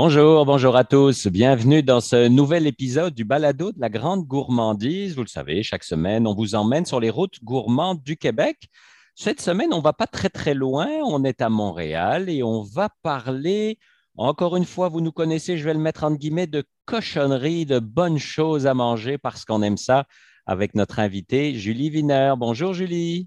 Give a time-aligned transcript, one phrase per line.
[0.00, 1.26] Bonjour, bonjour à tous.
[1.26, 5.16] Bienvenue dans ce nouvel épisode du balado de la grande gourmandise.
[5.16, 8.68] Vous le savez, chaque semaine, on vous emmène sur les routes gourmandes du Québec.
[9.16, 10.86] Cette semaine, on ne va pas très très loin.
[11.04, 13.76] On est à Montréal et on va parler,
[14.16, 17.80] encore une fois, vous nous connaissez, je vais le mettre en guillemets, de cochonneries, de
[17.80, 20.04] bonnes choses à manger parce qu'on aime ça
[20.46, 22.34] avec notre invitée Julie Wiener.
[22.38, 23.26] Bonjour Julie.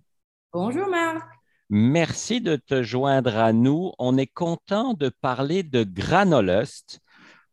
[0.54, 1.41] Bonjour Marc.
[1.74, 3.94] Merci de te joindre à nous.
[3.98, 7.00] On est content de parler de Granolust.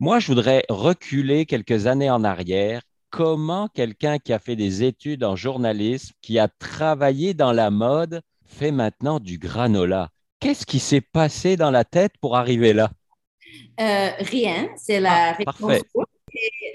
[0.00, 2.82] Moi, je voudrais reculer quelques années en arrière.
[3.10, 8.22] Comment quelqu'un qui a fait des études en journalisme, qui a travaillé dans la mode,
[8.44, 10.08] fait maintenant du granola?
[10.40, 12.90] Qu'est-ce qui s'est passé dans la tête pour arriver là?
[13.78, 15.82] Euh, rien, c'est la ah, réponse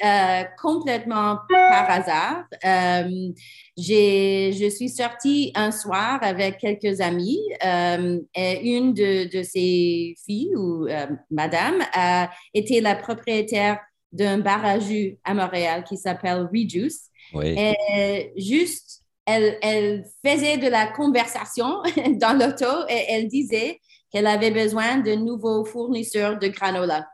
[0.04, 2.44] euh, complètement par hasard.
[2.66, 3.32] Euh,
[3.78, 10.56] je suis sortie un soir avec quelques amis euh, et une de, de, ces filles,
[10.56, 10.88] ou
[11.32, 13.80] madame, a été la propriétaire
[14.12, 17.10] d'un bar à jus à Montréal qui s'appelle Rejuice.
[17.42, 21.82] Et juste, elle, elle, faisait de la conversation
[22.20, 23.80] dans l'auto et elle disait
[24.12, 27.08] qu'elle avait besoin de nouveaux fournisseurs de granola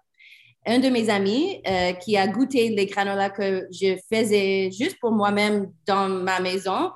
[0.66, 5.12] un de mes amis euh, qui a goûté les granolas que je faisais juste pour
[5.12, 6.92] moi-même dans ma maison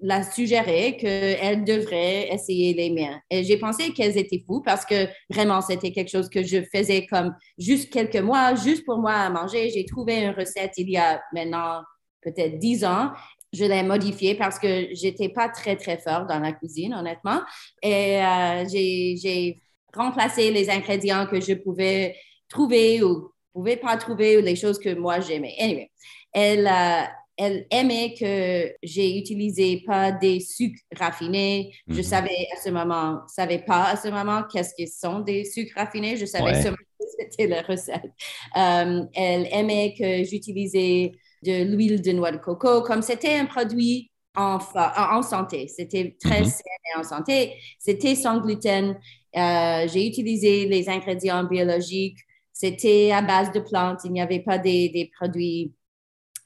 [0.00, 3.20] l'a suggéré qu'elle devrait essayer les miens.
[3.30, 7.06] Et j'ai pensé qu'elles étaient fous parce que vraiment, c'était quelque chose que je faisais
[7.06, 9.70] comme juste quelques mois, juste pour moi à manger.
[9.70, 11.82] J'ai trouvé une recette il y a maintenant
[12.20, 13.12] peut-être dix ans.
[13.54, 17.40] Je l'ai modifiée parce que j'étais pas très, très fort dans la cuisine, honnêtement.
[17.82, 19.62] Et euh, j'ai
[19.94, 22.16] remplacé les ingrédients que je pouvais
[22.54, 25.54] trouver ou pouvait pas trouver les choses que moi j'aimais.
[25.58, 25.90] Anyway,
[26.32, 27.04] elle, euh,
[27.36, 31.72] elle aimait que j'ai utilisé pas des sucres raffinés.
[31.88, 32.02] Je mhm.
[32.02, 36.16] savais à ce moment, savais pas à ce moment qu'est-ce que sont des sucres raffinés.
[36.16, 38.12] Je savais seulement que c'était la recette.
[38.56, 41.12] Euh, elle aimait que j'utilisais
[41.44, 45.68] de l'huile de noix de coco, comme c'était un produit en, en santé.
[45.68, 46.46] C'était très mhm.
[46.46, 47.54] sain et en santé.
[47.78, 48.98] C'était sans gluten.
[49.36, 52.18] Euh, j'ai utilisé les ingrédients biologiques
[52.54, 55.74] c'était à base de plantes, il n'y avait pas des, produits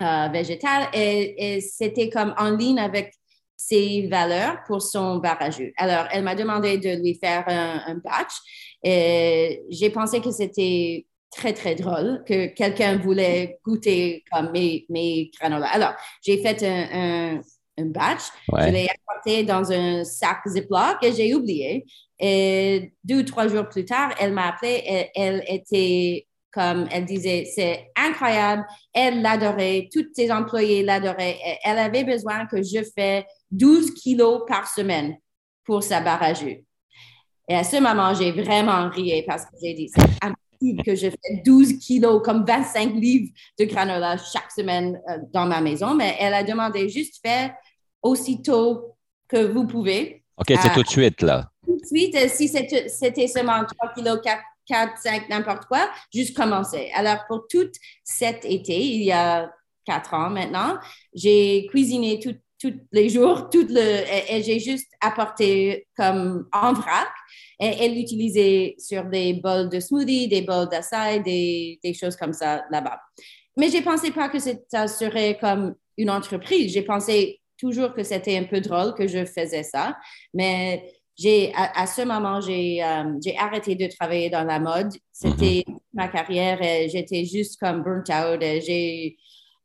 [0.02, 3.12] euh, végétaux et, c'était comme en ligne avec
[3.56, 5.62] ses valeurs pour son barrage.
[5.76, 8.32] Alors, elle m'a demandé de lui faire un, batch
[8.82, 15.30] et j'ai pensé que c'était très, très drôle que quelqu'un voulait goûter comme mes, mes
[15.38, 15.68] granolas.
[15.68, 15.92] Alors,
[16.24, 17.40] j'ai fait un, un,
[17.86, 21.86] batch, je l'ai apporté dans un sac Ziploc et j'ai oublié.
[22.18, 24.82] Et deux ou trois jours plus tard, elle m'a appelé.
[24.86, 28.64] Et elle était comme elle disait, c'est incroyable.
[28.92, 29.88] Elle l'adorait.
[29.92, 31.38] Tous ses employés l'adoraient.
[31.62, 35.16] Elle avait besoin que je fasse 12 kilos par semaine
[35.64, 36.44] pour sa barrage.
[37.48, 41.10] Et à ce moment, j'ai vraiment ri parce que j'ai dit, c'est impossible que je
[41.10, 45.94] fais 12 kilos, comme 25 livres de granola chaque semaine euh, dans ma maison.
[45.94, 47.54] Mais elle a demandé juste faire
[48.02, 48.96] aussitôt
[49.28, 50.24] que vous pouvez.
[50.36, 54.20] OK, c'est tout de suite, là tout de suite, euh, si c'était seulement 3 kilos,
[54.22, 56.90] 4, 4 5, n'importe quoi, juste commencer.
[56.94, 57.70] Alors, pour tout
[58.02, 59.52] cet été, il y a
[59.84, 60.78] 4 ans maintenant,
[61.14, 62.34] j'ai cuisiné tous
[62.90, 67.08] les jours, tout le, et, j'ai juste apporté comme en vrac
[67.60, 72.64] et, l'utiliser sur des bols de smoothie, des bols d'acai, des, des choses comme ça
[72.70, 73.00] là-bas.
[73.56, 76.72] Mais j'ai pensé pas que ça serait comme une entreprise.
[76.72, 79.96] J'ai pensé toujours que c'était un peu drôle que je faisais ça,
[80.32, 84.92] mais j'ai à, ce moment, j'ai euh, j'ai arrêté de travailler dans la mode.
[85.12, 85.78] C'était mhm.
[85.92, 88.40] ma carrière et j'étais juste comme burnt out.
[88.40, 89.16] J'ai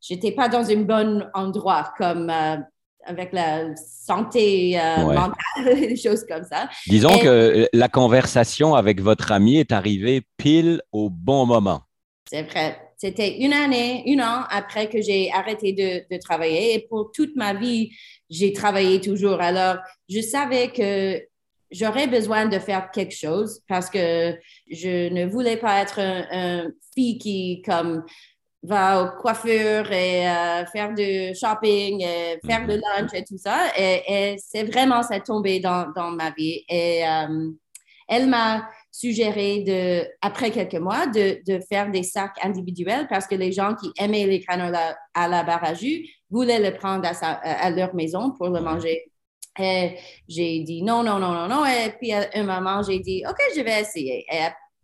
[0.01, 2.57] j'étais pas dans un bon endroit comme euh,
[3.05, 5.35] avec la santé euh, mentale,
[5.79, 6.69] des choses comme ça.
[6.87, 11.83] Disons que la conversation avec votre ami est arrivée pile au bon moment.
[12.27, 12.79] C'est vrai.
[13.03, 17.35] C'était une année, un an après que j'ai arrêté de, de, travailler et pour toute
[17.35, 17.91] ma vie,
[18.29, 19.41] j'ai travaillé toujours.
[19.41, 19.75] Alors,
[20.07, 21.21] je savais que
[21.69, 24.39] j'aurais besoin de faire quelque chose parce que
[24.71, 28.05] je ne voulais pas être un, fille qui comme
[28.61, 32.79] va au coiffure et euh, faire du shopping, et faire mhm.
[32.79, 33.77] lunch et tout ça.
[33.77, 36.63] Et, c'est vraiment ça tombé dans, dans ma vie.
[36.69, 37.51] Et euh,
[38.07, 43.33] elle m'a suggéré de, après quelques mois, de, de, faire des sacs individuels parce que
[43.33, 47.31] les gens qui aimaient les granola à la barre à jus voulaient le prendre à,
[47.33, 49.11] à leur maison pour le manger
[49.59, 49.97] et
[50.27, 51.65] j'ai dit non, non, non, non, non.
[51.65, 54.25] Et puis à un moment, j'ai dit OK, je vais essayer.
[54.31, 54.39] Et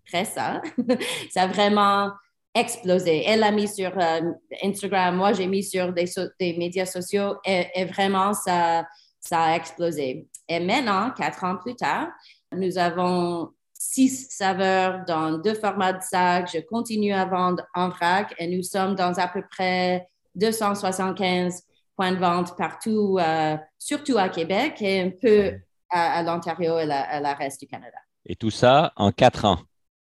[0.06, 0.62] après ça,
[1.32, 2.12] ça a vraiment
[2.54, 3.24] explosé.
[3.26, 4.22] Elle l'a mis sur euh,
[4.64, 6.06] Instagram, moi j'ai mis sur des,
[6.40, 8.86] des médias sociaux et, vraiment ça,
[9.20, 10.28] ça a explosé.
[10.48, 12.08] Et maintenant, quatre ans plus tard,
[12.52, 16.52] nous avons six saveurs dans deux formats de sac.
[16.54, 21.64] Je continue à vendre en vrac et nous sommes dans à peu près 275
[21.96, 25.54] points de vente partout, euh, surtout à Québec et un peu
[25.90, 27.98] à, l'Ontario et à la reste du Canada.
[28.26, 29.60] Et tout ça en quatre ans?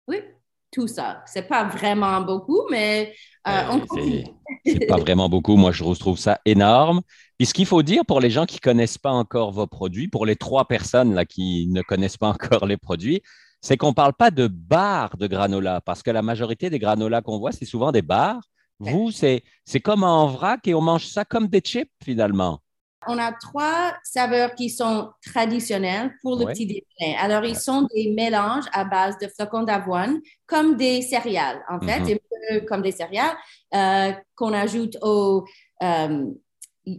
[0.07, 0.21] Oui,
[0.71, 1.21] tout ça.
[1.25, 3.13] C'est pas vraiment beaucoup, mais
[3.47, 3.81] euh, on
[4.65, 5.57] C'est pas vraiment beaucoup.
[5.57, 7.01] Moi, je trouve ça énorme.
[7.37, 10.25] Puis ce qu'il faut dire pour les gens qui connaissent pas encore vos produits, pour
[10.25, 13.21] les trois personnes là qui ne connaissent pas encore les produits,
[13.65, 17.23] c'est qu'on ne parle pas de barres de granola, parce que la majorité des granolas
[17.23, 18.43] qu'on voit, c'est souvent des barres.
[18.79, 19.41] Vous, c'est
[19.83, 22.59] comme en vrac et on mange ça comme des chips finalement.
[23.07, 27.17] On a trois saveurs qui sont traditionnelles pour le petit déjeuner.
[27.17, 32.01] Alors, ils sont des mélanges à base de flocons d'avoine, comme des céréales, en fait,
[32.01, 32.65] mm-hmm.
[32.65, 33.35] comme des céréales
[33.73, 35.43] euh, qu'on ajoute au,
[35.81, 36.25] euh,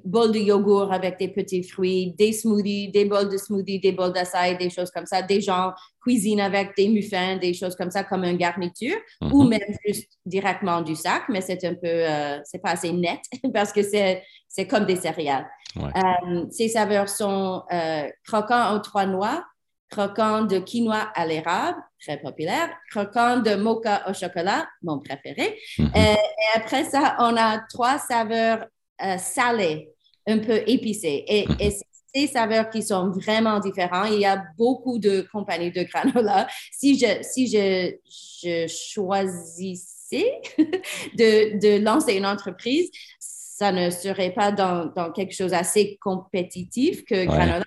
[0.04, 4.12] bol de yogourt avec des petits fruits, des smoothies, des bols de smoothies, des bols
[4.12, 5.22] d'acai, des choses comme ça.
[5.22, 5.72] Des gens
[6.02, 9.32] cuisinent avec des muffins, des choses comme ça comme une garniture mhm.
[9.32, 13.20] ou même juste directement du sac, mais c'est un peu, euh, c'est pas assez net
[13.54, 14.22] parce que c'est,
[14.68, 15.46] comme des céréales.
[15.76, 19.44] Euh, ces saveurs sont euh, croquants aux trois noix,
[19.90, 25.58] croquants de quinoa à l'érable, très populaire, croquants de mocha au chocolat, mon préféré.
[25.78, 25.90] Mhm.
[25.94, 26.16] et
[26.56, 28.64] après ça, on a trois saveurs
[29.02, 29.90] euh, salé,
[30.26, 31.24] un peu épicé.
[31.28, 31.56] Et, mhm.
[31.60, 31.70] et
[32.16, 34.08] ces saveurs qui sont vraiment différentes.
[34.12, 36.46] Il y a beaucoup de compagnies de granola.
[36.72, 37.94] Si je, si je,
[38.42, 42.90] je choisissais de, de, lancer une entreprise,
[43.20, 47.64] ça ne serait pas dans, dans quelque chose assez compétitif que granola.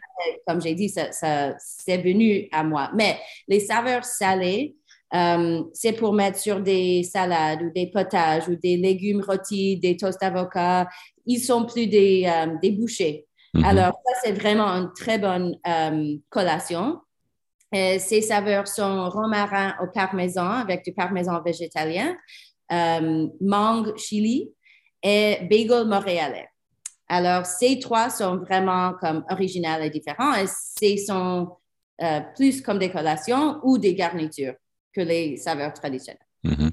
[0.48, 2.90] Comme j'ai dit, ça, ça c'est venu à moi.
[2.96, 4.76] Mais les saveurs salées,
[5.14, 9.98] euh, c'est pour mettre sur des salades ou des potages ou des légumes rôtis, des
[9.98, 10.88] toasts d'avocat.
[11.26, 13.26] Ils sont plus des, euh, des bouchées.
[13.54, 13.66] Mhm.
[13.66, 17.00] Alors, ça, c'est vraiment une très bonne euh, collation.
[17.74, 22.16] ces saveurs sont romarin au parmesan avec du parmesan végétalien,
[23.42, 24.52] mangue chili
[25.04, 26.48] et bagel montréalais.
[27.08, 31.58] Alors, ces trois sont vraiment comme originales et différents et ce sont
[32.36, 34.56] plus comme des collations ou des garnitures
[35.00, 36.26] que les saveurs traditionnelles.
[36.44, 36.72] Mhm.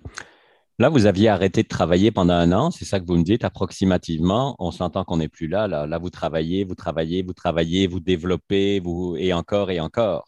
[0.78, 3.44] Là, vous aviez arrêté de travailler pendant un an, c'est ça que vous me dites
[3.44, 4.55] approximativement.
[4.58, 5.99] On s'entend qu'on n'est plus là, là.
[5.99, 10.26] vous travaillez, vous travaillez, vous travaillez, vous développez, vous et encore et encore.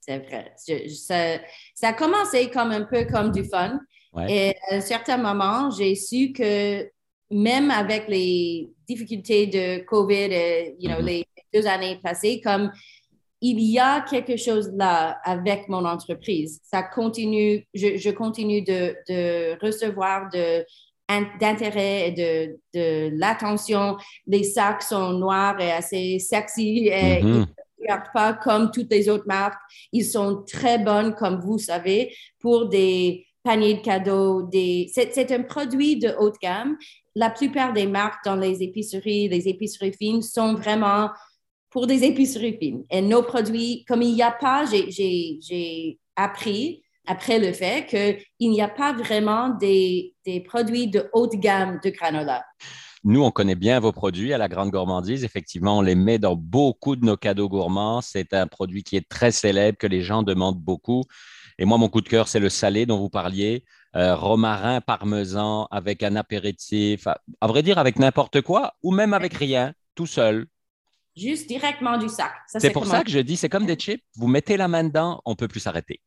[0.00, 0.54] C'est vrai.
[0.88, 3.78] ça, a commencé comme un peu comme du fun.
[4.28, 6.88] Et à un certain moment, j'ai su que
[7.30, 11.06] même avec les difficultés de COVID, et, you know, mhm.
[11.06, 12.70] les deux années passées, comme
[13.46, 16.62] il y a quelque chose là avec mon entreprise.
[16.64, 20.64] Ça continue, je, continue de, recevoir de
[21.38, 23.98] d'intérêt et de, de l'attention.
[24.26, 27.44] Les sacs sont noirs et assez sexy et ils ne
[27.78, 29.60] regardent pas comme toutes les autres marques.
[29.92, 34.48] Ils sont très bonnes, comme vous savez, pour des paniers de cadeaux.
[34.48, 34.90] Des...
[34.94, 36.78] C'est un produit de haute gamme.
[37.14, 41.10] La plupart des marques dans les épiceries, les épiceries fines sont vraiment
[41.74, 42.84] pour des épiceries fines.
[42.88, 47.84] Et nos produits, comme il n'y a pas, j'ai appris après le fait
[48.38, 52.44] qu'il n'y a pas vraiment des, des, produits de haute gamme de granola.
[53.02, 55.24] Nous, on connaît bien vos produits à la Grande Gourmandise.
[55.24, 58.00] Effectivement, on les met dans beaucoup de nos cadeaux gourmands.
[58.00, 61.02] C'est un produit qui est très célèbre, que les gens demandent beaucoup.
[61.58, 63.64] Et moi, mon coup de cœur, c'est le salé dont vous parliez.
[63.96, 69.12] Euh, romarin parmesan avec un apéritif, à, à vrai dire avec n'importe quoi ou même
[69.12, 70.46] avec rien, tout seul
[71.16, 72.32] juste directement du sac.
[72.46, 74.02] C'est pour ça que je dis, c'est comme des chips.
[74.16, 76.00] Vous mettez la main dedans, on peut plus s'arrêter.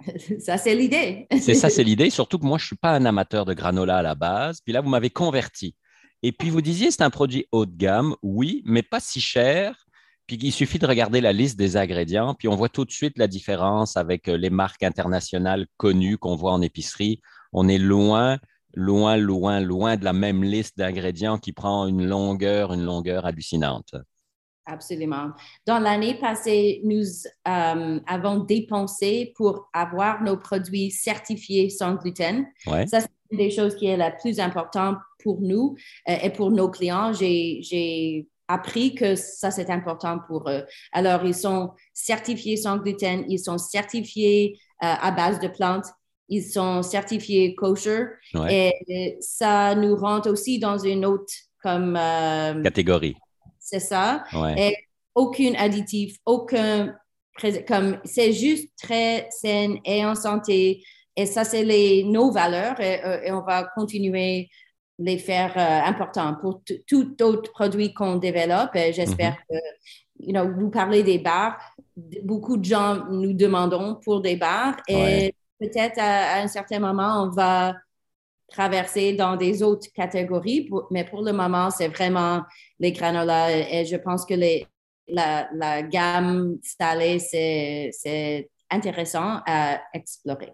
[0.40, 1.26] ça, c'est l'idée.
[1.40, 2.10] c'est ça, c'est l'idée.
[2.10, 4.60] Surtout que moi, je ne suis pas un amateur de granola à la base.
[4.60, 5.74] Puis là, vous m'avez converti.
[6.22, 9.86] Et puis, vous disiez, c'est un produit haut de gamme, oui, mais pas si cher.
[10.26, 13.16] Puis il suffit de regarder la liste des ingrédients, puis on voit tout de suite
[13.16, 17.20] la différence avec euh, les marques internationales connues qu'on voit en épicerie.
[17.52, 18.38] On est loin,
[18.74, 23.94] loin, loin, loin de la même liste d'ingrédients qui prend une longueur, une longueur hallucinante.
[24.66, 25.30] Absolument.
[25.64, 27.04] Dans l'année passée, nous
[27.46, 32.46] euh, avons dépensé pour avoir nos produits certifiés sans gluten.
[32.64, 35.76] Ça, c'est une des choses qui est la plus importante pour nous
[36.08, 37.12] euh, et pour nos clients.
[37.12, 40.64] J'ai appris que ça, c'est important pour eux.
[40.92, 45.86] Alors, ils sont certifiés sans gluten, ils sont certifiés euh, à base de plantes,
[46.28, 48.06] ils sont certifiés kosher.
[48.50, 51.32] Et ça nous rentre aussi dans une autre
[51.62, 51.94] comme...
[52.64, 53.16] Catégorie
[53.66, 54.24] c'est ça.
[54.56, 54.76] Et
[55.14, 56.94] aucun additif, aucun.
[57.68, 60.82] Comme c'est juste très sain et en santé.
[61.16, 64.48] Et ça, c'est les, nos valeurs et, euh, on va continuer
[64.98, 68.74] les faire euh, importants pour tout autre produit qu'on développe.
[68.74, 69.50] Et j'espère mm-hmm.
[69.50, 71.58] que, you know, vous parlez des bars.
[72.22, 77.30] beaucoup de gens nous demandons pour des bars et peut-être à, un certain moment, on
[77.30, 77.74] va
[78.48, 82.42] traverser dans des autres catégories, mais pour le moment, c'est vraiment
[82.78, 84.34] les granolas et je pense que
[85.08, 90.52] la, gamme salée, c'est intéressant à explorer.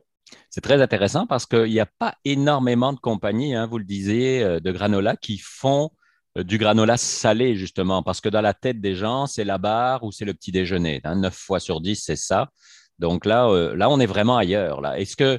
[0.51, 4.43] C'est très intéressant parce qu'il n'y a pas énormément de compagnies, hein, vous le disiez,
[4.43, 5.91] euh, de granola qui font
[6.39, 10.03] euh, du granola salé, justement, parce que dans la tête des gens, c'est la barre
[10.05, 11.01] ou c'est le petit déjeuner.
[11.05, 12.49] Hein, 9 fois sur 10, c'est ça.
[12.99, 14.87] Donc là, euh, là, on est vraiment ailleurs.
[14.95, 15.39] Est-ce que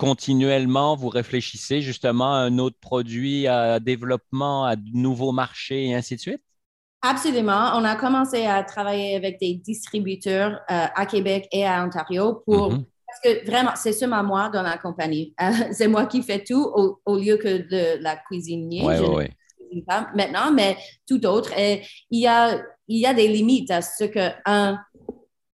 [0.00, 5.94] continuellement, vous réfléchissez justement à un autre produit, à développement, à de nouveaux marchés et
[5.94, 6.42] ainsi de suite?
[7.02, 7.72] Absolument.
[7.74, 12.84] On a commencé à travailler avec des distributeurs à Québec et à Ontario pour mm-hmm.
[13.10, 15.34] Parce que vraiment, c'est seulement moi dans la compagnie.
[15.72, 16.72] c'est moi qui fais tout
[17.04, 18.82] au, lieu que de la cuisinier.
[18.84, 19.26] Oui, oui,
[19.72, 19.84] oui.
[20.14, 20.76] Maintenant, mais
[21.08, 21.52] tout autre.
[21.58, 24.80] Et il y a, il y a des limites à ce qu'une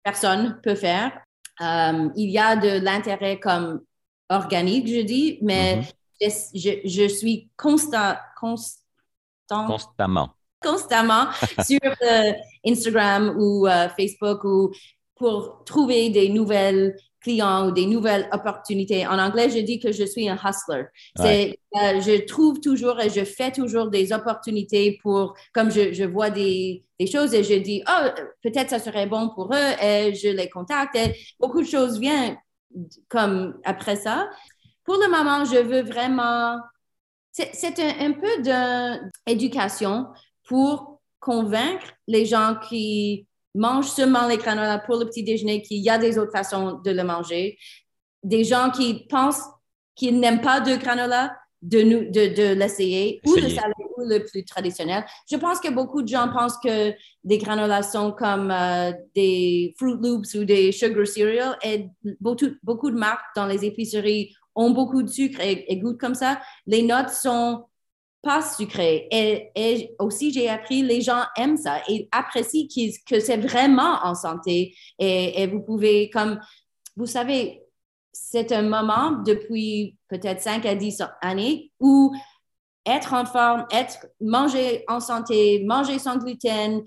[0.02, 1.12] personne peut faire.
[1.62, 3.80] Euh, il y a de l'intérêt comme
[4.28, 5.83] organique, je dis, mais
[6.21, 6.80] mm-hmm.
[6.85, 11.26] je, je, suis constant, constant, constamment constamment
[11.64, 12.33] sur euh,
[12.66, 14.73] Instagram ou euh, Facebook ou
[15.14, 19.06] pour trouver des nouvelles clients ou des nouvelles opportunités.
[19.06, 20.85] En anglais, je dis que je suis un hustler.
[21.16, 26.04] C'est, euh, je trouve toujours et je fais toujours des opportunités pour, comme je, je
[26.04, 28.09] vois des, des, choses et je dis, oh,
[28.42, 32.37] peut-être ça serait bon pour eux et je les contacte et beaucoup de choses viennent
[33.08, 34.28] comme après ça.
[34.85, 36.58] Pour le moment, je veux vraiment,
[37.32, 38.42] c'est, un, un peu
[39.26, 40.06] d'éducation
[40.46, 45.90] pour convaincre les gens qui mange seulement les granolas pour le petit déjeuner, qu'il y
[45.90, 47.58] a des autres façons de le manger.
[48.23, 49.42] Des gens qui pensent
[49.94, 54.44] qu'ils n'aiment pas de granola, de, nous, de, de l'essayer, ou le salé, le plus
[54.44, 55.04] traditionnel.
[55.30, 56.92] Je pense que beaucoup de gens pensent que
[57.24, 61.88] des granolas sont comme euh, des Fruit Loops ou des Sugar Cereal, et
[62.20, 66.14] beaucoup, beaucoup de marques dans les épiceries ont beaucoup de sucre et, et goûtent comme
[66.14, 66.40] ça.
[66.66, 67.64] Les notes sont
[68.26, 69.08] pas sucré.
[69.12, 72.66] Et, aussi, j'ai appris, les gens aiment ça et apprécient
[73.08, 74.74] que c'est vraiment en santé.
[74.98, 76.40] Et, vous pouvez, comme,
[76.96, 77.62] vous savez,
[78.12, 82.12] c'est un moment depuis peut-être 5 à 10 années où
[82.86, 86.82] être en forme, être, manger en santé, manger sans gluten,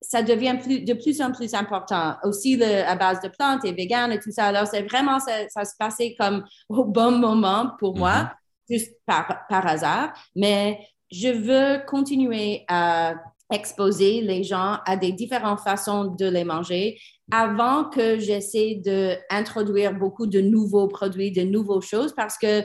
[0.00, 2.16] ça devient plus, de plus en plus important.
[2.24, 4.46] Aussi le, à base de plantes et vegan et tout ça.
[4.46, 8.12] Alors, c'est vraiment, ça, ça, se passait comme au bon moment pour moi.
[8.12, 8.30] Mm-hmm
[8.72, 10.78] juste par, par hasard, mais
[11.10, 13.14] je veux continuer à
[13.52, 16.98] exposer les gens à des différentes façons de les manger
[17.30, 22.62] avant que j'essaie d'introduire beaucoup de nouveaux produits, de nouvelles choses, parce que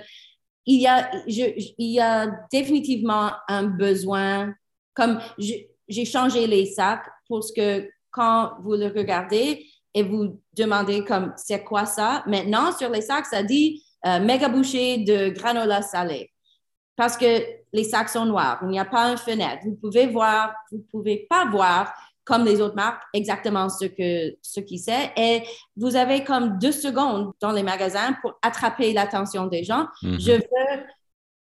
[0.68, 4.54] il y a, il y a définitivement un besoin,
[4.94, 11.06] comme j'ai changé les sacs pour ce que quand vous le regardez et vous demandez
[11.06, 15.82] comme c'est quoi ça, maintenant sur les sacs, ça dit euh, méga bouchée de granola
[15.82, 16.32] salé.
[16.98, 19.64] Parce que les sacs sont noirs, il n'y a pas une fenêtre.
[19.64, 21.94] Vous pouvez voir, vous pouvez pas voir
[22.28, 25.44] comme les autres marques exactement ce que ce qui c'est et
[25.78, 29.88] vous avez comme deux secondes dans les magasins pour attraper l'attention des gens.
[30.04, 30.20] Mhm.
[30.20, 30.84] Je veux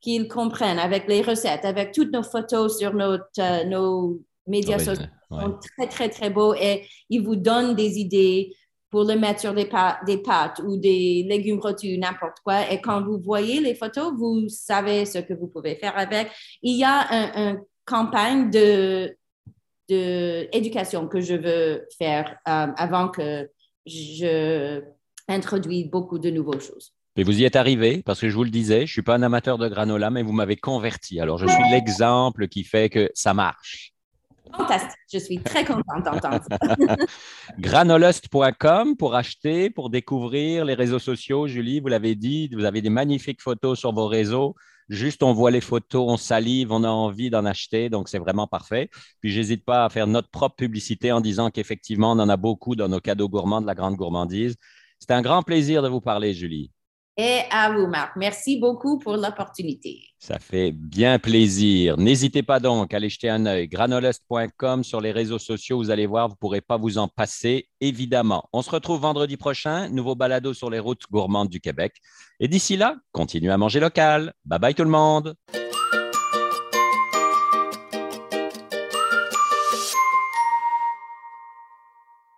[0.00, 5.06] qu'ils comprennent avec les recettes, avec toutes nos photos sur notre, euh, nos médias sociaux.
[5.28, 8.54] sont très, très, très beaux et ils vous donnent des idées
[8.88, 9.68] pour le mettre sur des,
[10.06, 12.70] des pâtes ou des légumes rôtis, n'importe quoi.
[12.70, 16.30] Et quand vous voyez les photos, vous savez ce que vous pouvez faire avec.
[16.62, 19.16] Il y a une campagne de,
[19.88, 23.48] de éducation que je veux faire euh, avant que
[23.86, 24.82] je
[25.28, 26.92] introduise beaucoup de nouvelles choses.
[27.16, 29.14] Mais vous y êtes arrivé, parce que je vous le disais, je ne suis pas
[29.14, 31.18] un amateur de granola, mais vous m'avez converti.
[31.18, 33.94] Alors, je suis l'exemple qui fait que ça marche.
[34.54, 34.98] Fantastique.
[35.12, 36.44] Je suis très contente d'entendre.
[37.58, 41.46] Granolust.com pour acheter, pour découvrir les réseaux sociaux.
[41.46, 44.54] Julie, vous l'avez dit, vous avez des magnifiques photos sur vos réseaux.
[44.88, 47.90] Juste, on voit les photos, on salive, on a envie d'en acheter.
[47.90, 48.88] Donc, c'est vraiment parfait.
[49.20, 52.76] Puis, j'hésite pas à faire notre propre publicité en disant qu'effectivement, on en a beaucoup
[52.76, 54.56] dans nos cadeaux gourmands de la grande gourmandise.
[55.00, 56.70] C'était un grand plaisir de vous parler, Julie.
[57.18, 58.14] Et à vous, Marc.
[58.16, 60.02] Merci beaucoup pour l'opportunité.
[60.18, 61.96] Ça fait bien plaisir.
[61.96, 63.68] N'hésitez pas donc à aller jeter un œil.
[63.68, 67.68] Granolest.com sur les réseaux sociaux, vous allez voir, vous ne pourrez pas vous en passer,
[67.80, 68.48] évidemment.
[68.52, 71.94] On se retrouve vendredi prochain, nouveau balado sur les routes gourmandes du Québec.
[72.38, 74.34] Et d'ici là, continuez à manger local.
[74.44, 75.34] Bye bye tout le monde.